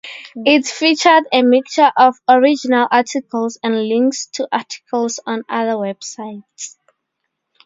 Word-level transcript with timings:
It 0.47 0.65
featured 0.65 1.25
a 1.31 1.43
mixture 1.43 1.91
of 1.95 2.17
original 2.27 2.87
articles 2.89 3.59
and 3.61 3.83
links 3.87 4.25
to 4.33 4.47
articles 4.51 5.19
on 5.27 5.43
other 5.47 5.73
websites. 5.75 6.77